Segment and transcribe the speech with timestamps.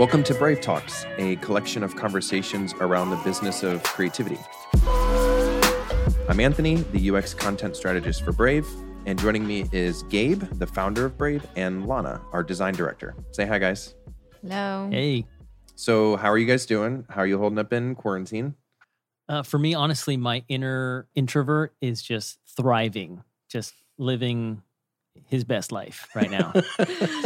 [0.00, 4.38] Welcome to Brave Talks, a collection of conversations around the business of creativity.
[6.26, 8.66] I'm Anthony, the UX content strategist for Brave,
[9.04, 13.14] and joining me is Gabe, the founder of Brave, and Lana, our design director.
[13.32, 13.94] Say hi, guys.
[14.40, 14.88] Hello.
[14.90, 15.26] Hey.
[15.74, 17.04] So, how are you guys doing?
[17.10, 18.54] How are you holding up in quarantine?
[19.28, 24.62] Uh, for me, honestly, my inner introvert is just thriving, just living
[25.30, 26.52] his best life right now.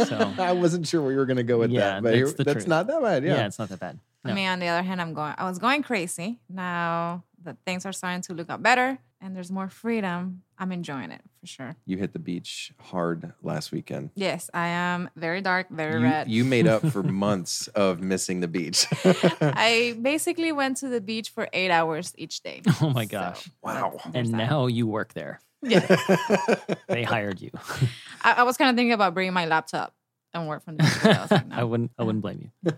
[0.05, 2.53] so I wasn't sure where you were going to go with yeah, that, but that's,
[2.53, 3.23] that's not that bad.
[3.23, 3.35] Yeah.
[3.35, 3.99] yeah, it's not that bad.
[4.23, 4.33] No.
[4.33, 5.33] Me, on the other hand, I'm going.
[5.37, 6.39] I was going crazy.
[6.49, 11.11] Now that things are starting to look up better and there's more freedom, I'm enjoying
[11.11, 11.75] it for sure.
[11.85, 14.11] You hit the beach hard last weekend.
[14.15, 16.29] Yes, I am very dark, very you, red.
[16.29, 18.85] You made up for months of missing the beach.
[19.41, 22.61] I basically went to the beach for eight hours each day.
[22.81, 23.45] Oh my gosh!
[23.45, 23.99] So, wow!
[24.13, 25.39] And now you work there.
[25.65, 27.51] Yeah, they hired you.
[28.21, 29.93] I, I was kind of thinking about bringing my laptop
[30.33, 30.91] and work from there.
[31.03, 31.55] I, like, no.
[31.57, 31.91] I wouldn't.
[31.97, 32.71] I wouldn't blame you.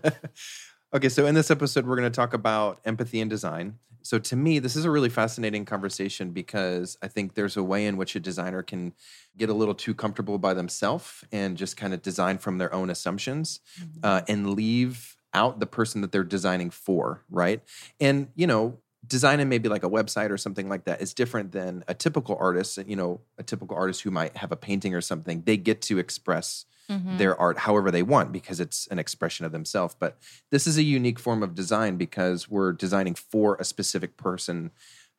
[0.94, 3.78] okay, so in this episode, we're going to talk about empathy and design.
[4.02, 7.84] So to me, this is a really fascinating conversation because I think there's a way
[7.84, 8.94] in which a designer can
[9.36, 12.90] get a little too comfortable by themselves and just kind of design from their own
[12.90, 14.00] assumptions mm-hmm.
[14.02, 17.60] uh, and leave out the person that they're designing for, right?
[18.00, 21.82] And you know, designing maybe like a website or something like that is different than
[21.88, 22.78] a typical artist.
[22.86, 25.98] You know, a typical artist who might have a painting or something, they get to
[25.98, 27.16] express mm-hmm.
[27.16, 29.96] their art however they want because it's an expression of themselves.
[29.98, 30.18] But
[30.50, 34.70] this is a unique form of design because we're designing for a specific person.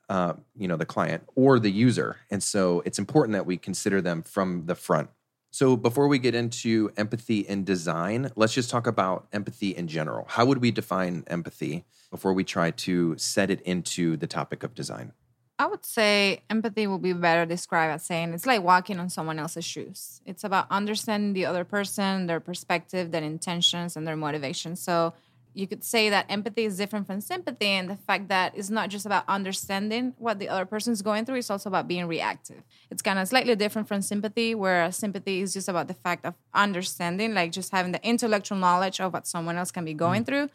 [0.10, 4.02] Uh, you know the client or the user and so it's important that we consider
[4.02, 5.08] them from the front
[5.52, 10.26] so before we get into empathy in design let's just talk about empathy in general
[10.28, 14.74] how would we define empathy before we try to set it into the topic of
[14.74, 15.14] design
[15.60, 19.38] I would say empathy will be better described as saying it's like walking on someone
[19.38, 20.22] else's shoes.
[20.26, 24.80] It's about understanding the other person, their perspective, their intentions, and their motivations.
[24.82, 25.14] So
[25.54, 28.90] you could say that empathy is different from sympathy, and the fact that it's not
[28.90, 32.64] just about understanding what the other person is going through, it's also about being reactive.
[32.90, 36.36] It's kind of slightly different from sympathy, where sympathy is just about the fact of
[36.54, 40.28] understanding, like just having the intellectual knowledge of what someone else can be going mm.
[40.28, 40.50] through.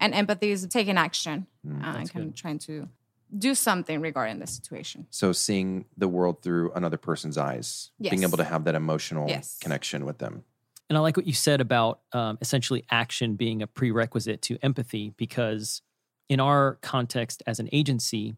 [0.00, 2.88] And empathy is taking action mm, uh, and kind of trying to
[3.36, 5.06] do something regarding the situation.
[5.10, 8.10] So seeing the world through another person's eyes, yes.
[8.10, 9.58] being able to have that emotional yes.
[9.60, 10.44] connection with them.
[10.88, 15.12] And I like what you said about um, essentially action being a prerequisite to empathy,
[15.16, 15.82] because
[16.28, 18.36] in our context as an agency,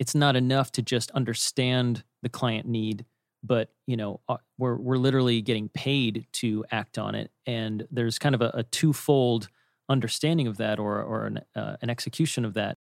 [0.00, 3.04] it's not enough to just understand the client need,
[3.44, 8.18] but you know uh, we're we're literally getting paid to act on it, and there's
[8.18, 9.48] kind of a, a twofold
[9.92, 12.78] understanding of that or or an, uh, an execution of that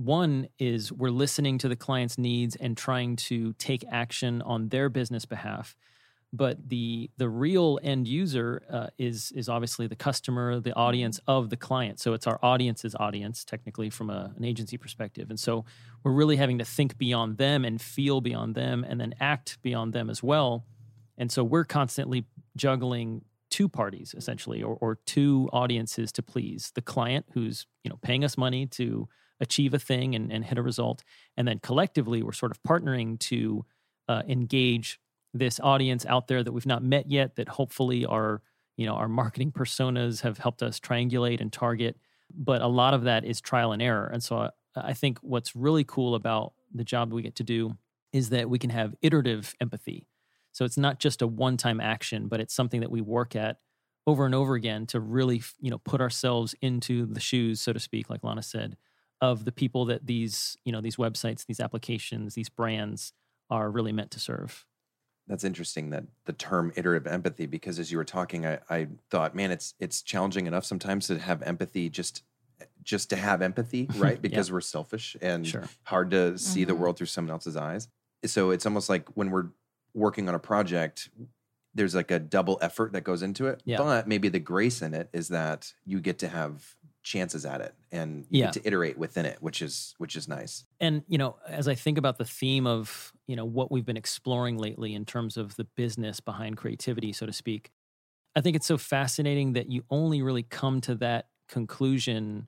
[0.00, 4.88] one is we're listening to the client's needs and trying to take action on their
[4.88, 5.76] business behalf.
[6.32, 11.30] But the the real end user uh, is is obviously the customer, the audience mm-hmm.
[11.30, 12.00] of the client.
[12.00, 15.28] So it's our audience's audience, technically from a, an agency perspective.
[15.28, 15.64] And so
[16.02, 19.92] we're really having to think beyond them and feel beyond them, and then act beyond
[19.92, 20.64] them as well.
[21.18, 22.24] And so we're constantly
[22.56, 23.22] juggling
[23.60, 28.24] two parties essentially, or, or two audiences to please: the client who's you know paying
[28.24, 29.08] us money to
[29.40, 31.02] achieve a thing and, and hit a result.
[31.36, 33.64] And then collectively, we're sort of partnering to
[34.08, 35.00] uh, engage
[35.32, 38.42] this audience out there that we've not met yet, that hopefully our,
[38.76, 41.96] you know, our marketing personas have helped us triangulate and target.
[42.32, 44.06] But a lot of that is trial and error.
[44.12, 47.76] And so I, I think what's really cool about the job we get to do
[48.12, 50.06] is that we can have iterative empathy.
[50.52, 53.58] So it's not just a one-time action, but it's something that we work at
[54.06, 57.78] over and over again to really, you know, put ourselves into the shoes, so to
[57.78, 58.76] speak, like Lana said,
[59.20, 63.12] of the people that these you know these websites these applications these brands
[63.50, 64.66] are really meant to serve
[65.26, 69.34] that's interesting that the term iterative empathy because as you were talking I, I thought
[69.34, 72.22] man it's it's challenging enough sometimes to have empathy just
[72.82, 74.54] just to have empathy right because yeah.
[74.54, 75.64] we're selfish and sure.
[75.84, 76.68] hard to see mm-hmm.
[76.68, 77.88] the world through someone else's eyes
[78.24, 79.48] so it's almost like when we're
[79.94, 81.10] working on a project
[81.74, 83.78] there's like a double effort that goes into it yeah.
[83.78, 87.74] but maybe the grace in it is that you get to have chances at it
[87.90, 88.46] and you yeah.
[88.46, 91.74] get to iterate within it which is which is nice and you know as i
[91.74, 95.56] think about the theme of you know what we've been exploring lately in terms of
[95.56, 97.70] the business behind creativity so to speak
[98.36, 102.46] i think it's so fascinating that you only really come to that conclusion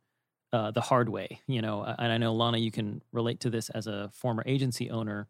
[0.53, 3.71] uh, the hard way you know and i know lana you can relate to this
[3.71, 5.29] as a former agency owner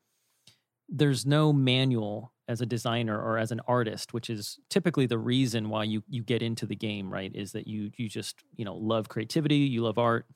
[0.93, 5.71] there's no manual as a designer or as an artist which is typically the reason
[5.71, 8.77] why you you get into the game right is that you you just you know
[8.77, 10.27] love creativity you love art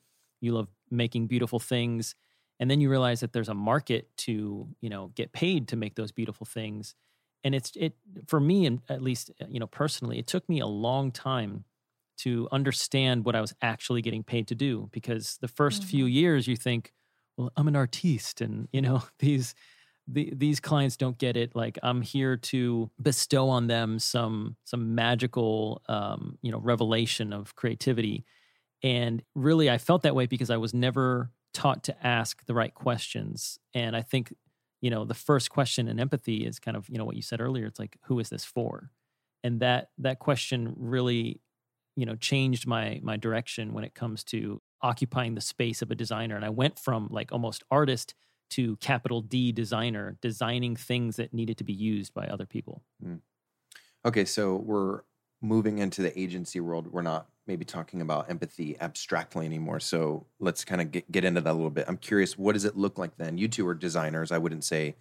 [0.41, 2.15] you love making beautiful things
[2.59, 5.95] and then you realize that there's a market to you know get paid to make
[5.95, 6.95] those beautiful things
[7.43, 7.95] and it's it
[8.27, 11.65] for me and at least you know personally it took me a long time
[12.17, 14.89] to understand what I was actually getting paid to do.
[14.91, 16.07] Because the 1st few Mhm.
[16.07, 16.93] years, you think,
[17.37, 19.53] well, I'm an artiste, and you know these
[20.07, 21.55] the, these clients don't get it.
[21.55, 27.55] Like I'm here to bestow on them some some magical um, you know revelation of
[27.55, 28.25] creativity,
[28.81, 32.73] and really I felt that way because I was never taught to ask the right
[32.73, 33.59] questions.
[33.73, 34.33] And I think
[34.81, 37.41] you know the first question in empathy is kind of you know what you said
[37.41, 37.65] earlier.
[37.65, 38.91] It's like who is this for,
[39.43, 41.41] and that that question really
[41.97, 45.95] you know changed my my direction when it comes to occupying the space of a
[45.95, 48.13] designer and i went from like almost artist
[48.49, 52.81] to capital d designer designing things that needed to be used by other people
[54.05, 55.01] Okay, so we're
[55.41, 56.87] moving into the agency world.
[56.87, 59.79] We're not maybe talking about empathy abstractly anymore.
[59.79, 61.85] So let's kind of get, get into that a little bit.
[61.87, 63.37] I'm curious, what does it look like then?
[63.37, 64.31] You two are designers.
[64.31, 64.95] I wouldn't say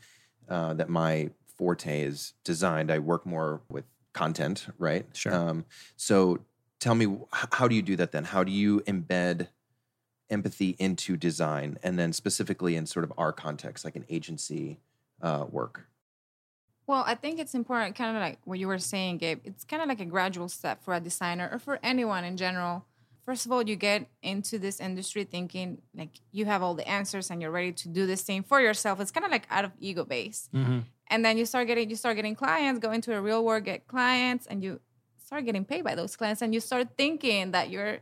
[0.48, 2.90] uh, that my forte is designed.
[2.90, 5.06] I work more with content, right?
[5.12, 5.34] Sure.
[5.34, 5.64] Um,
[5.96, 6.40] so
[6.80, 8.24] tell me, how do you do that then?
[8.24, 9.48] How do you embed
[10.30, 11.78] empathy into design?
[11.82, 14.80] And then specifically in sort of our context, like an agency
[15.22, 15.86] uh, work?
[16.86, 19.40] Well, I think it's important, kind of like what you were saying, Gabe.
[19.44, 22.84] It's kind of like a gradual step for a designer or for anyone in general.
[23.24, 27.28] First of all, you get into this industry thinking like you have all the answers
[27.28, 29.00] and you're ready to do this thing for yourself.
[29.00, 30.48] It's kind of like out of ego base.
[30.54, 30.80] mm-hmm.
[31.08, 33.88] And then you start getting you start getting clients, go into a real world, get
[33.88, 34.80] clients, and you
[35.24, 37.98] start getting paid by those clients, and you start thinking that you're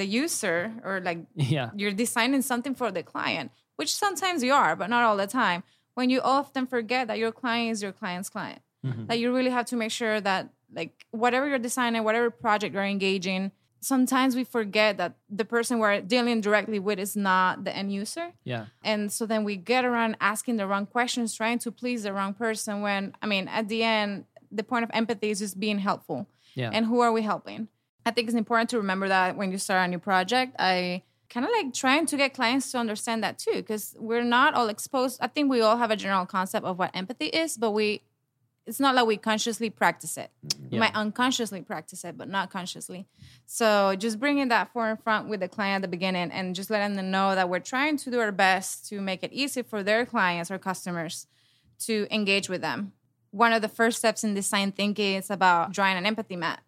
[0.00, 1.18] the user or like
[1.56, 5.26] yeah you're designing something for the client, which sometimes you are, but not all the
[5.26, 5.62] time.
[5.94, 9.06] When you often forget that your client is your client's client, Mhm.
[9.08, 10.42] that you really have to make sure that
[10.74, 16.00] like whatever you're designing, whatever project you're engaging, sometimes we forget that the person we're
[16.00, 18.32] dealing directly with is not the end user.
[18.44, 22.12] yeah And so then we get around asking the wrong questions, trying to please the
[22.12, 22.80] wrong person.
[22.86, 26.26] When, I mean, at the end, the point of empathy is just being helpful.
[26.54, 27.68] yeah And who are we helping?
[28.04, 31.46] I think it's important to remember that when you start a new project, I kind
[31.46, 35.18] of like trying to get clients to understand that too, because we're not all exposed.
[35.22, 38.02] I think we all have a general concept of what empathy is, but we,
[38.66, 40.30] it's not like we consciously practice it.
[40.70, 43.06] We might unconsciously practice it, but not consciously.
[43.46, 47.10] So just bringing that forefront with the client at the beginning and just letting them
[47.10, 50.50] know that we're trying to do our best to make it easy for their clients
[50.50, 51.26] or customers
[51.80, 52.92] to engage with them.
[53.30, 56.60] One of the first steps in design thinking is about drawing an empathy map,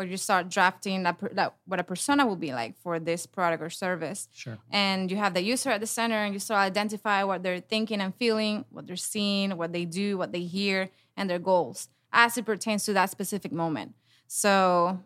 [0.00, 3.62] where you start drafting that, that what a persona will be like for this product
[3.62, 4.28] or service.
[4.32, 4.56] Sure.
[4.70, 8.00] And you have the user at the center and you start identify what they're thinking
[8.00, 10.88] and feeling what they're seeing what they do what they hear
[11.18, 13.92] and their goals as it pertains to that specific moment.
[14.26, 14.98] So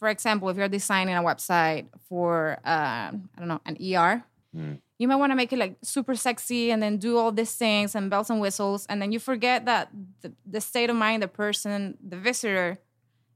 [0.00, 4.24] for example if you're designing a website for um, i don't know an er
[4.56, 4.78] Mm.
[4.98, 7.96] you might want to make it like super sexy and then do all these things
[7.96, 8.86] and bells and whistles.
[8.88, 9.90] And then you forget that
[10.22, 12.78] the, the state of mind the person the visitor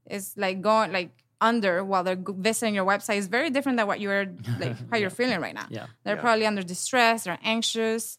[0.09, 1.11] is like going like
[1.41, 4.25] under while they're visiting your website is very different than what you're
[4.59, 5.67] like how you're feeling right now.
[5.69, 5.87] Yeah.
[6.03, 6.21] They're Yeah.
[6.21, 8.17] probably under distress they're anxious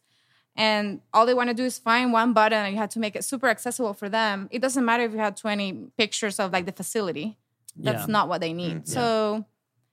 [0.56, 3.14] and all they want to do is find one button and you have to make
[3.16, 4.48] it super accessible for them.
[4.50, 7.38] It doesn't matter if you have 20 pictures of like the facility.
[7.76, 8.12] That's Yeah.
[8.12, 8.84] not what they need.
[8.84, 8.94] Mm, yeah.
[8.94, 9.44] so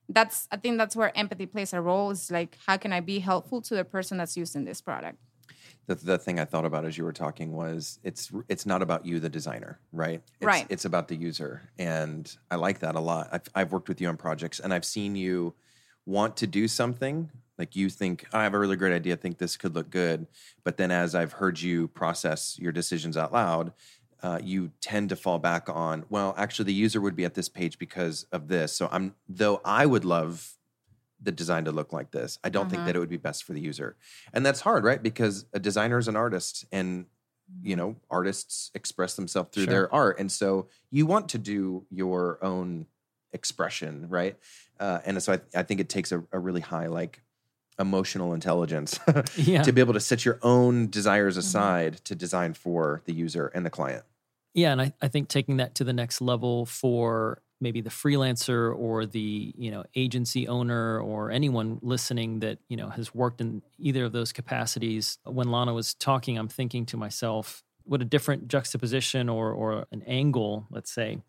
[0.10, 3.20] that's i think that's where empathy plays a role is like how can i be
[3.20, 5.18] helpful to the person that's using this product
[5.88, 9.06] the, the thing I thought about as you were talking was it's it's not about
[9.06, 10.22] you, the designer, right?
[10.40, 10.68] It's, Right.
[10.70, 13.30] It's about the user, and I like that a lot.
[13.32, 15.54] I've, I've worked with you on projects, and I've seen you
[16.06, 19.18] want to do something like you think "Oh, I have a really great idea, I
[19.18, 20.28] think this could look good,
[20.64, 23.74] but then as I've heard you process your decisions out loud.
[24.24, 27.48] Uh, you tend to fall back on well actually the user would be at this
[27.48, 30.57] page because of this so i'm though i would love
[31.22, 32.38] the design to look like this.
[32.44, 32.86] I don't think Mhm.
[32.86, 33.96] that it would be best for the user.
[34.34, 35.02] And that's hard, right?
[35.02, 37.08] Because a designer is an artist and
[37.64, 39.72] you know, artists express themselves through Sure.
[39.72, 40.20] their art.
[40.20, 42.88] And so you want to do your own
[43.32, 44.38] expression, right?
[44.80, 47.22] Uh, and so I, I think it takes a, a really high like
[47.80, 49.00] emotional intelligence
[49.38, 51.40] yeah to be able to set your own desires Mhm.
[51.40, 54.04] aside to design for the user and the client.
[54.54, 58.76] Yeah, and I, I think taking that to the next level for maybe the freelancer
[58.76, 63.62] or the you know agency owner or anyone listening that you know has worked in
[63.78, 65.18] either of those capacities.
[65.24, 70.04] When Lana was talking, I'm thinking to myself, what a different juxtaposition or or an
[70.04, 71.20] angle, let's say,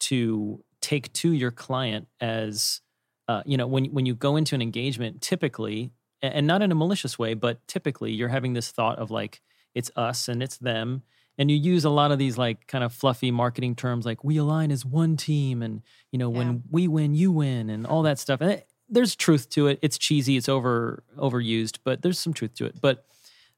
[0.00, 2.80] to take to your client as
[3.28, 5.90] uh, you know when when you go into an engagement, typically,
[6.22, 9.42] and not in a malicious way, but typically you're having this thought of like
[9.74, 11.02] it's us and it's them
[11.38, 14.36] and you use a lot of these like kind of fluffy marketing terms like we
[14.38, 16.38] align as one team and you know Yeah.
[16.38, 18.40] when we win you win and all that stuff.
[18.40, 19.78] And it, there's truth to it.
[19.82, 22.80] It's cheesy it's over overused but there's some truth to it.
[22.80, 23.04] But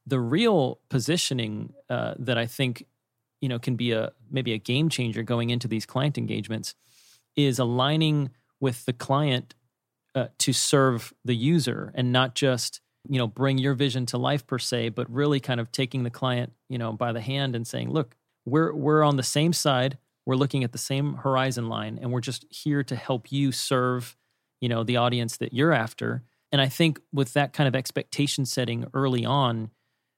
[0.05, 2.85] the real positioning uh, that i think
[3.41, 6.73] you know can be a maybe a game changer going into these client engagements
[7.35, 9.53] is aligning with the client
[10.15, 14.45] uh, to serve the user and not just you know bring your vision to life
[14.45, 17.65] per se but really kind of taking the client you know by the hand and
[17.65, 18.15] saying look
[18.49, 19.97] we're we're on the same side.
[20.25, 24.15] We're looking at the same horizon line and we're just here to help you serve
[24.61, 26.23] you know the audience that you're after.
[26.51, 29.69] And i think with that kind of expectation setting early on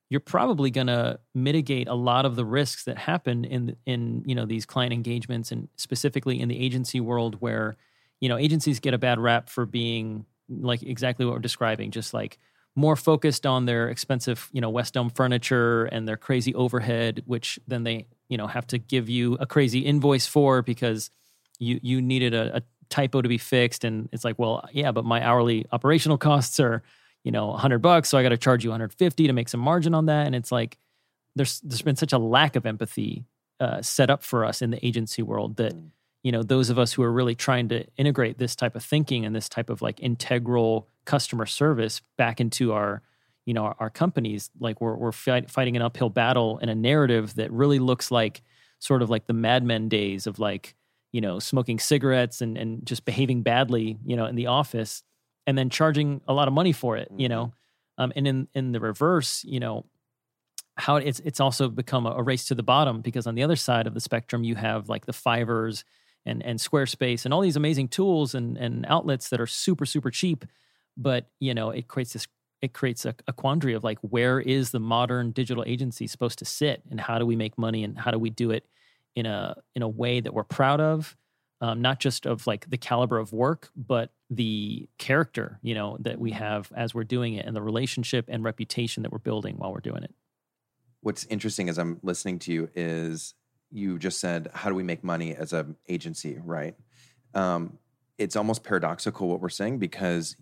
[0.09, 4.33] you're probably going to mitigate a lot of the risks that happen in in you
[4.33, 7.75] know these client engagements and specifically in the agency world where
[8.21, 12.13] you know agencies get a bad rap for being like exactly what we're describing just
[12.13, 12.39] like
[12.75, 17.59] more focused on their expensive you know west elm furniture and their crazy overhead which
[17.67, 21.09] then they you know have to give you a crazy invoice for because
[21.59, 23.83] you you needed a, a typo to be fixed.
[23.83, 26.81] And it's like well yeah but my hourly operational costs are
[27.23, 28.09] you know 100 bucks.
[28.09, 30.25] So i got to charge you 150 to make some margin on that.
[30.25, 30.77] And it's like
[31.35, 33.25] there's there's been such a lack of empathy
[33.59, 35.89] uh, set up for us in the agency world that Mm.
[36.23, 39.25] you know those of us who are really trying to integrate this type of thinking
[39.25, 43.01] and this type of like integral customer service back into our
[43.45, 44.49] you know our, our companies.
[44.59, 48.41] Like we're we're fight, fighting an uphill battle in a narrative that really looks like
[48.79, 50.75] sort of like the Mad Men days of like
[51.11, 55.03] you know smoking cigarettes and and just behaving badly you know in the office
[55.47, 57.53] and then charging a lot of money for it you know?
[57.97, 59.85] Um, and in in the reverse you know
[60.77, 63.55] how it's it's also become a, a race to the bottom because on the other
[63.55, 65.83] side of the spectrum you have like the Fiverrs
[66.25, 70.09] and and squarespace and all these amazing tools and and outlets that are super super
[70.09, 70.45] cheap
[70.97, 72.27] but you know it creates this
[72.61, 76.45] it creates a, a quandary of like where is the modern digital agency supposed to
[76.45, 78.65] sit and how do we make money and how do we do it
[79.15, 81.15] in a in a way that we're proud of
[81.61, 86.19] um, not just of like the caliber of work but the character you know that
[86.19, 89.73] we have as we're doing it and the relationship and reputation that we're building while
[89.73, 90.13] we're doing it
[91.01, 93.33] What's interesting as I'm listening to you is
[93.71, 96.75] you just said, "How do we make money as an agency?" Right?
[97.33, 97.79] Um,
[98.19, 100.35] it's almost paradoxical what we're saying because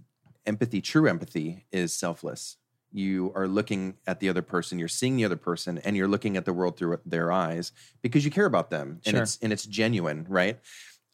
[0.49, 2.57] empathy, true empathy, is selfless.
[2.91, 6.35] You are looking at the other person, you're seeing the other person, and you're looking
[6.35, 9.23] at the world through their eyes because you care about them, and Sure.
[9.23, 10.59] it's and it's genuine, right?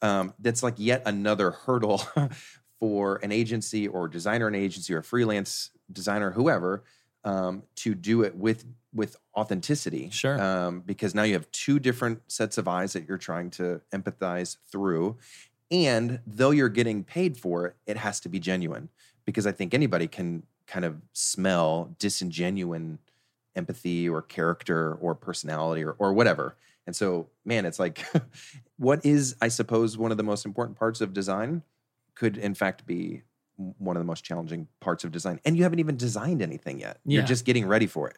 [0.02, 2.02] Um, that's like yet another hurdle
[2.80, 6.84] for an agency or designer, an agency or freelance designer, whoever,
[7.26, 10.10] um, to do it with with authenticity.
[10.12, 10.42] Sure.
[10.42, 14.56] Um, because now you have two different sets of eyes that you're trying to empathize
[14.72, 15.18] through,
[15.70, 18.88] and though you're getting paid for it, it has to be genuine.
[19.26, 23.00] Because I think anybody can kind of smell disingenuine
[23.56, 26.56] empathy or character or personality or or whatever.
[26.88, 28.06] And so, man, it's like,
[28.78, 31.64] what is, I suppose, one of the most important parts of design
[32.14, 33.24] could, in fact, be
[33.58, 35.40] one of the most challenging parts of design.
[35.46, 37.00] And you haven't even designed anything yet.
[37.06, 38.18] You're just getting ready for it.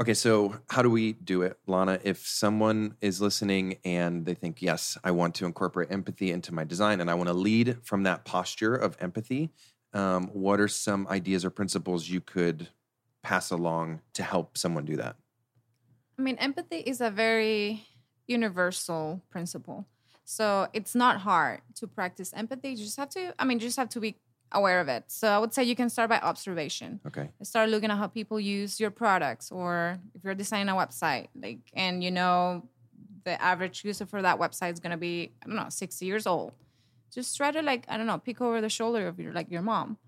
[0.00, 2.00] Okay, so how do we do it, Lana?
[2.02, 6.64] If someone is listening and they think, yes, I want to incorporate empathy into my
[6.64, 9.50] design and I want to lead from that posture of empathy,
[9.94, 12.68] um, what are some ideas or principles you could
[13.22, 15.16] pass along to help someone do that?
[16.18, 17.86] I mean, empathy is a very
[18.26, 19.86] universal principle.
[20.24, 22.70] So it's not hard to practice empathy.
[22.70, 24.16] You just have to, I mean, you just have to be
[24.52, 25.04] aware of it.
[25.08, 27.00] So I would say you can start by observation.
[27.06, 27.30] Okay.
[27.42, 31.58] Start looking at how people use your products or if you're designing a website, like,
[31.74, 32.68] and you know,
[33.24, 36.26] the average user for that website is going to be, I don't know, 60 years
[36.26, 36.52] old.
[37.12, 39.62] Just try to like, I don't know, peek over the shoulder of your, like your
[39.62, 39.98] mom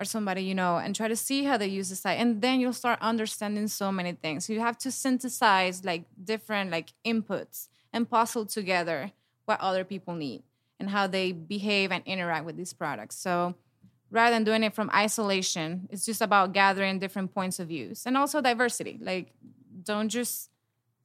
[0.00, 2.58] or somebody you know and try to see how they use the site and then
[2.58, 4.48] you'll start understanding so many things.
[4.48, 9.12] You have to synthesize like different like inputs and puzzle together
[9.44, 10.42] what other people need
[10.78, 13.16] and how they behave and interact with these products.
[13.16, 13.54] So
[14.10, 18.16] rather than doing it from isolation it's just about gathering different points of views and
[18.16, 18.98] also diversity.
[19.02, 19.34] Like
[19.84, 20.50] don't just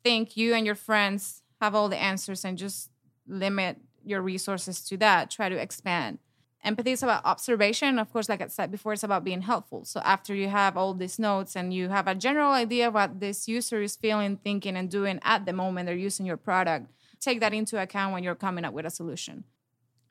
[0.03, 2.91] think you and your friends have all the answers and just
[3.27, 6.19] limit your resources to that try to expand.
[6.63, 9.85] Empathy is about observation of course like i said before it's about being helpful.
[9.85, 13.19] So after you have all these notes and you have a general idea of what
[13.19, 17.39] this user is feeling thinking and doing at the moment they're using your product take
[17.39, 19.43] that into account when you're coming up with a solution.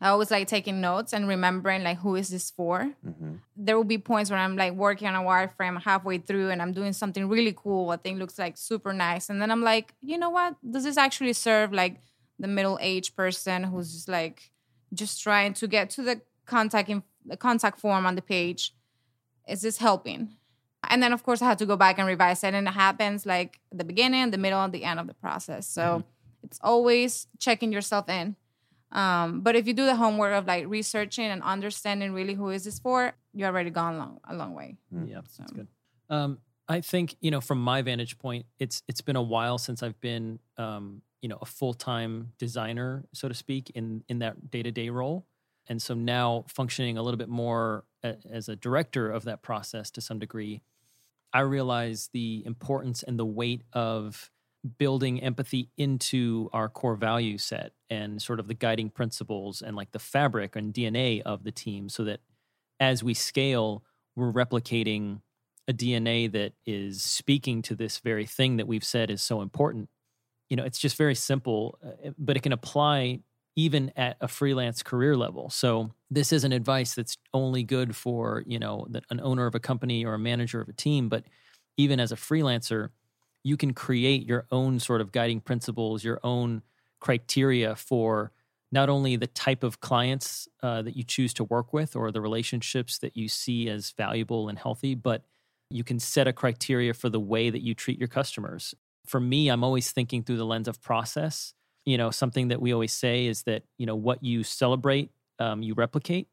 [0.00, 2.90] I always like taking notes and remembering like who is this for?
[3.02, 6.60] Hmm there will be points where i'm like working on a wireframe halfway through and
[6.60, 9.94] i'm doing something really cool i think looks like super nice and then i'm like
[10.02, 10.56] you know what?
[10.68, 12.00] Does this actually serve like
[12.38, 14.50] the middle-aged person who's just like
[14.92, 18.74] just trying to get to the contact in the contact form on the page
[19.48, 20.36] is this helping?
[20.88, 23.24] And then of course i had to go back and revise it and it happens
[23.24, 25.66] like at the beginning the middle and the end of the process.
[25.66, 26.04] So
[26.42, 28.36] it's always checking yourself in.
[28.92, 32.64] Um, but if you do the homework of like researching and understanding really who is
[32.64, 34.76] this for you're already gone long, a long way.
[34.92, 35.68] Yeah, so that's good.
[36.08, 36.38] Um,
[36.68, 40.00] I think you know, from my vantage point, it's it's been a while since I've
[40.00, 44.62] been, um, you know, a full time designer, so to speak, in in that day
[44.62, 45.26] to day role.
[45.66, 50.02] And so now functioning a little bit more as a director of that process to
[50.02, 50.60] some degree,
[51.32, 54.30] I realize the importance and the weight of
[54.76, 59.92] building empathy into our core value set and sort of the guiding principles and like
[59.92, 62.20] the fabric and DNA of the team so that
[62.80, 63.82] as we scale,
[64.14, 65.22] we're replicating
[65.66, 69.88] a DNA that is speaking to this very thing that we've said is so important.
[70.50, 73.20] You know, it's just very simple, uh, but it can apply
[73.56, 75.48] even at a freelance career level.
[75.48, 80.04] So this isn't advice that's only good for, you know, an owner of a company
[80.04, 81.24] or a manager of a team, but
[81.76, 82.90] even as a freelancer,
[83.42, 86.62] you can create your own sort of guiding principles, your own
[87.00, 88.32] criteria for
[88.72, 92.20] not only the type of clients uh, that you choose to work with or the
[92.20, 95.24] relationships that you see as valuable and healthy, but
[95.70, 98.74] you can set a criteria for the way that you treat your customers.
[99.06, 101.54] For me, I'm always thinking through the lens of process.
[101.84, 105.62] You know something that we always say is that you know what you celebrate um,
[105.62, 106.28] you replicate.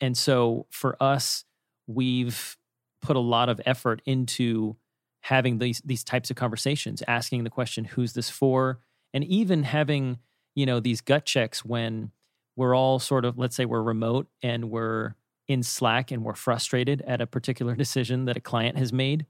[0.00, 1.44] And so for us
[1.86, 2.56] we've
[3.02, 4.76] put a lot of effort into
[5.22, 8.80] having these these types of conversations asking the question who's this for?
[9.12, 10.18] And even having
[10.54, 12.12] you know these gut checks when
[12.56, 15.14] we're all sort of let's say we're remote and we're
[15.46, 19.26] in slack and we're frustrated at a particular decision that a client has made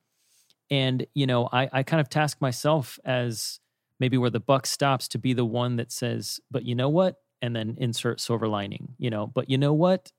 [0.71, 3.61] and you know i, I kind of task myself as
[4.01, 7.17] maybe where the buck stops to be the one that says, but you know what?
[7.43, 10.13] And then insert silver lining, you know, but you know what?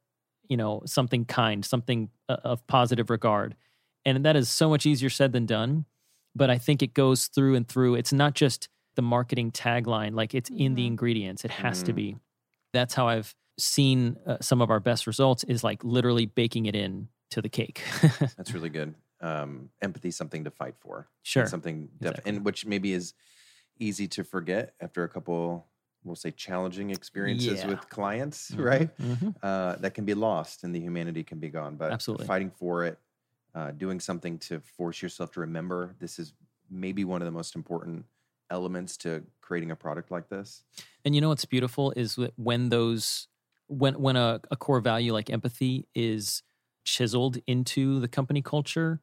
[0.48, 3.56] You know, something kind, something uh, of positive regard.
[4.06, 5.86] And that is so much easier said than done.
[6.36, 7.96] But I think it goes through and through.
[7.96, 10.88] It's not just the marketing tagline, like it's in the mm-hmm.
[10.88, 11.46] ingredients.
[11.46, 11.86] It has mm-hmm.
[11.86, 12.18] to be.
[12.74, 16.76] That's how I've seen uh, some of our best results is like literally baking it
[16.76, 17.82] in to the cake.
[18.38, 18.96] That's really good.
[19.22, 21.08] Um, empathy, something to fight for.
[21.24, 21.48] Sure.
[21.48, 22.30] something, def- exactly.
[22.30, 23.14] and which maybe is
[23.80, 25.68] easy to forget after a couple
[26.06, 27.68] we'll say challenging experiences yeah.
[27.68, 28.64] with clients mm-hmm.
[28.64, 29.30] right mm-hmm.
[29.42, 32.86] Uh, that can be lost and the humanity can be gone but absolutely fighting for
[32.86, 33.00] it
[33.56, 36.34] uh, doing something to force yourself to remember this is
[36.70, 38.06] maybe one of the most important
[38.50, 40.64] elements to creating a product like this
[41.04, 43.28] and you know what's beautiful is when those
[43.68, 46.44] when when a, a core value like empathy is
[46.84, 49.02] chiseled into the company culture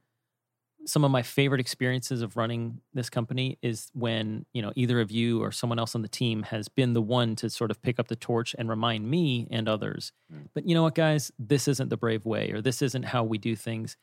[0.87, 5.11] some of my favorite experiences of running this company is when you know either of
[5.11, 7.99] you or someone else on the team has been the one to sort of pick
[7.99, 10.47] up the torch and remind me and others mm.
[10.55, 11.31] but you know what guys?
[11.39, 13.97] This isn't the brave way or this isn't how we do things.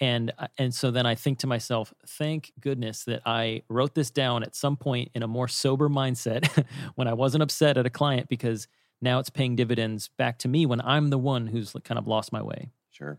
[0.00, 4.12] And uh, and so then i think to myself thank goodness that i wrote this
[4.12, 6.64] down at some point in a more sober mindset
[6.94, 8.68] when i wasn't upset at a client because
[9.02, 12.32] now it's paying dividends back to me when i'm the one who's kind of lost
[12.32, 12.70] my way.
[12.90, 13.18] Sure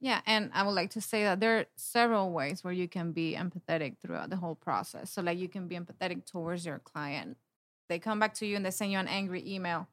[0.00, 3.12] yeah, and I would like to say that there are several ways where you can
[3.12, 5.10] be empathetic throughout the whole process.
[5.10, 7.36] So, like, you can be empathetic towards your client.
[7.88, 9.88] They come back to you and they send you an angry email.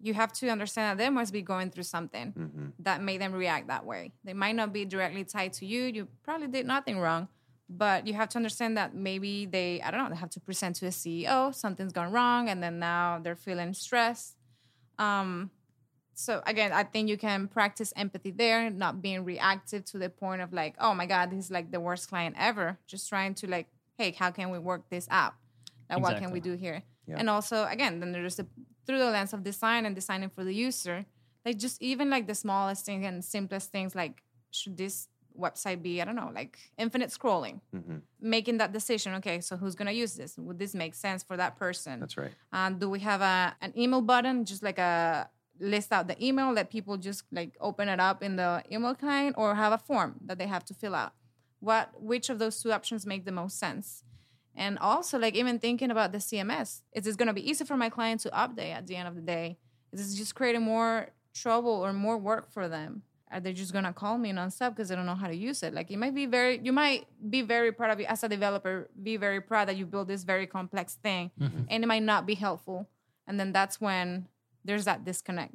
[0.00, 2.66] You have to understand that they must be going through something mm-hmm.
[2.80, 4.12] that made them react that way.
[4.24, 5.84] They might not be directly tied to you.
[5.84, 7.28] You probably did nothing wrong,
[7.68, 10.76] but you have to understand that maybe they, I don't know, they have to present
[10.76, 14.36] to a CEO, something's gone wrong, and then now they're feeling stressed.
[14.98, 15.50] Um,
[16.18, 20.40] so again i think you can practice empathy there not being reactive to the point
[20.40, 22.78] of like oh my god this is like the worst client ever.
[22.86, 23.66] Just trying to like
[23.98, 25.34] hey how can we work this out?
[25.90, 26.02] Like exactly.
[26.02, 26.82] what can we do here?
[27.06, 27.16] Yeah.
[27.18, 28.46] and also again then there's the
[28.84, 31.06] through the lens of design and designing for the user
[31.44, 36.02] like just even like the smallest thing and simplest things like should this website be
[36.02, 37.60] i don't know like infinite scrolling?
[37.74, 37.98] Mm-hmm.
[38.20, 40.36] making that decision okay so who's going to use this?
[40.36, 42.00] Would this make sense for that person?
[42.00, 42.32] That's right.
[42.52, 45.28] Um, do we have a an email button just like a
[45.60, 49.36] list out the email, let people just like open it up in the email client
[49.38, 51.12] or have a form that they have to fill out.
[51.60, 54.04] What which of those two options make the most sense?
[54.54, 57.76] And also like even thinking about the CMS, is this going to be easy for
[57.76, 59.58] my client to update at the end of the day?
[59.92, 63.02] Is this just creating more trouble or more work for them?
[63.30, 65.74] Are they just gonna call me nonstop because they don't know how to use it?
[65.74, 68.88] Like it might be very, you might be very proud of you as a developer,
[69.02, 71.62] be very proud that you built this very complex thing, mm-hmm.
[71.68, 72.88] and it might not be helpful.
[73.26, 74.28] And then that's when
[74.66, 75.54] there's that disconnect.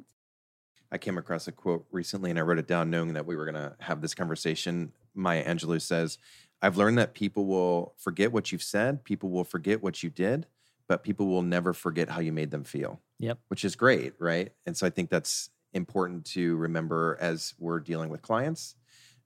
[0.90, 3.44] I came across a quote recently and I wrote it down knowing that we were
[3.44, 4.92] going to have this conversation.
[5.14, 6.18] Maya Angelou says,
[6.60, 10.46] I've learned that people will forget what you've said, people will forget what you did,
[10.88, 13.00] but people will never forget how you made them feel.
[13.18, 13.38] Yep.
[13.48, 14.52] Which is great, right?
[14.66, 18.74] And so I think that's important to remember as we're dealing with clients,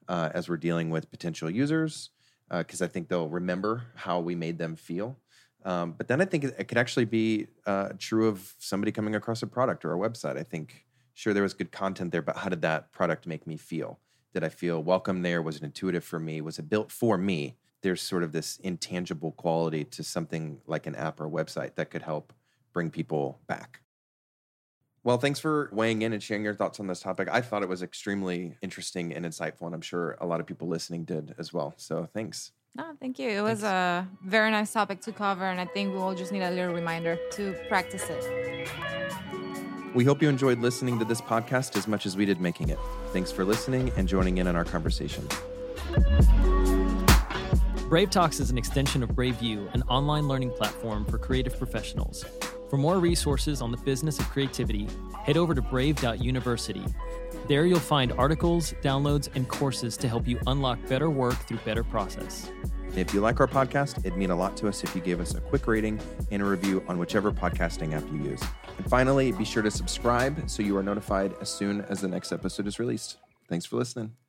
[0.09, 2.11] uh, as we're dealing with potential users,
[2.49, 5.18] because uh, I think they'll remember how we made them feel.
[5.66, 9.42] Um, but then I think it, could actually be uh, true of somebody coming across
[9.42, 10.38] a product or a website.
[10.38, 13.57] I think, sure, there was good content there, but how did that product make me
[13.57, 13.98] feel?
[14.33, 15.42] Did I feel welcome there?
[15.42, 16.40] Was it intuitive for me?
[16.40, 17.57] Was it built for me?
[17.83, 22.02] There's sort of this intangible quality to something like an app or website that could
[22.02, 22.33] help
[22.72, 23.81] bring people back.
[25.02, 27.29] Well, thanks for weighing in and sharing your thoughts on this topic.
[27.31, 30.68] I thought it was extremely interesting and insightful, and I'm sure a lot of people
[30.68, 31.74] listening did as well.
[31.76, 32.52] So thanks.
[32.76, 33.30] No, thank you.
[33.30, 36.42] It was a very nice topic to cover, and I think we all just need
[36.42, 38.68] a little reminder to practice it.
[39.94, 42.78] We hope you enjoyed listening to this podcast as much as we did making it.
[43.14, 45.26] Thanks for listening and joining in on our conversation.
[47.88, 52.26] Brave Talks is an extension of BraveU, an online learning platform for creative professionals.
[52.68, 54.86] For more resources on the business of creativity,
[55.22, 56.84] head over to brave.university.
[57.48, 61.85] There you'll find articles, downloads, and courses to help you unlock better work through better
[61.85, 62.50] process.
[62.96, 65.35] If you like our podcast, it'd mean a lot to us if you gave us
[65.35, 66.00] a quick rating
[66.32, 68.42] and a review on whichever podcasting app you use.
[68.78, 72.32] And finally, be sure to subscribe so you are notified as soon as the next
[72.32, 73.18] episode is released.
[73.48, 74.25] Thanks for listening.